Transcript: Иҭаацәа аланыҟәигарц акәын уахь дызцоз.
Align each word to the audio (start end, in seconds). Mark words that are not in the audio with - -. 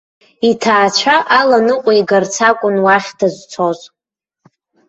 Иҭаацәа 0.49 1.15
аланыҟәигарц 1.39 2.35
акәын 2.49 2.75
уахь 2.83 3.09
дызцоз. 3.17 3.79